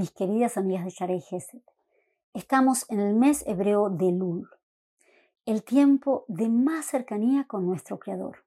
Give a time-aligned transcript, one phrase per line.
[0.00, 1.60] mis queridas amigas de Sharei Gesed?
[2.32, 4.48] Estamos en el mes hebreo de Lul,
[5.44, 8.46] el tiempo de más cercanía con nuestro Creador.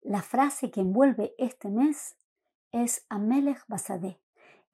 [0.00, 2.14] La frase que envuelve este mes
[2.70, 4.20] es Amelech Basadeh.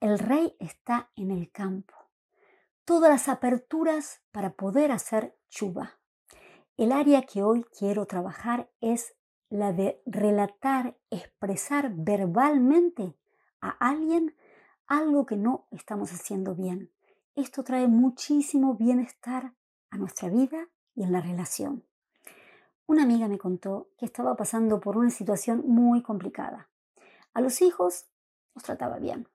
[0.01, 1.95] El rey está en el campo.
[2.85, 5.97] Todas las aperturas para poder hacer chuba.
[6.77, 9.15] El área que hoy quiero trabajar es
[9.49, 13.15] la de relatar, expresar verbalmente
[13.61, 14.35] a alguien
[14.89, 16.91] algo que no estamos haciendo bien.
[17.35, 19.53] Esto trae muchísimo bienestar
[19.91, 21.83] a nuestra vida y en la relación.
[22.87, 26.69] Una amiga me contó que estaba pasando por una situación muy complicada.
[27.33, 28.07] A los hijos
[28.55, 29.27] los trataba bien,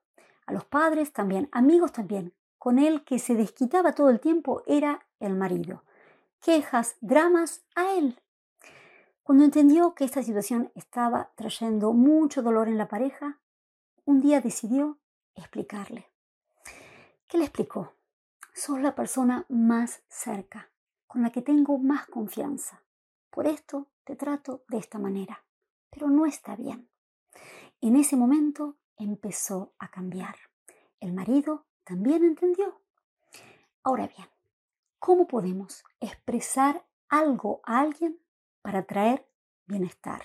[0.45, 2.35] a los padres también, amigos también.
[2.59, 5.85] Con él que se desquitaba todo el tiempo era el marido.
[6.41, 8.19] Quejas, dramas a él.
[9.23, 13.39] Cuando entendió que esta situación estaba trayendo mucho dolor en la pareja,
[14.05, 14.99] un día decidió
[15.35, 16.11] explicarle.
[17.27, 17.95] ¿Qué le explicó?
[18.53, 20.71] Sos la persona más cerca,
[21.07, 22.83] con la que tengo más confianza.
[23.31, 25.43] Por esto te trato de esta manera.
[25.91, 26.89] Pero no está bien.
[27.81, 30.37] En ese momento empezó a cambiar.
[31.01, 32.81] El marido también entendió.
[33.83, 34.29] Ahora bien,
[34.99, 38.19] ¿cómo podemos expresar algo a alguien
[38.63, 39.27] para traer
[39.67, 40.23] bienestar?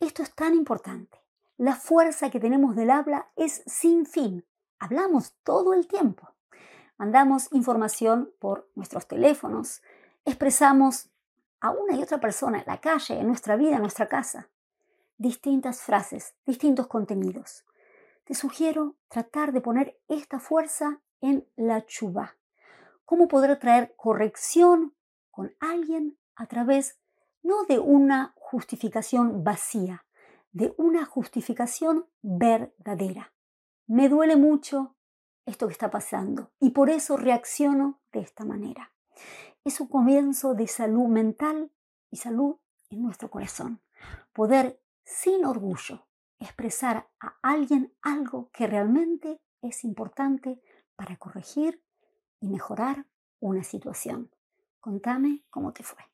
[0.00, 1.23] Esto es tan importante.
[1.56, 4.44] La fuerza que tenemos del habla es sin fin.
[4.80, 6.30] Hablamos todo el tiempo.
[6.98, 9.80] Mandamos información por nuestros teléfonos.
[10.24, 11.10] Expresamos
[11.60, 14.48] a una y otra persona en la calle, en nuestra vida, en nuestra casa.
[15.16, 17.64] Distintas frases, distintos contenidos.
[18.24, 22.34] Te sugiero tratar de poner esta fuerza en la chuba.
[23.04, 24.92] ¿Cómo poder traer corrección
[25.30, 26.98] con alguien a través
[27.44, 30.03] no de una justificación vacía,
[30.54, 33.34] de una justificación verdadera.
[33.86, 34.96] Me duele mucho
[35.44, 38.94] esto que está pasando y por eso reacciono de esta manera.
[39.64, 41.72] Es un comienzo de salud mental
[42.10, 42.56] y salud
[42.88, 43.82] en nuestro corazón.
[44.32, 46.06] Poder sin orgullo
[46.38, 50.62] expresar a alguien algo que realmente es importante
[50.94, 51.82] para corregir
[52.40, 53.06] y mejorar
[53.40, 54.30] una situación.
[54.78, 56.13] Contame cómo te fue.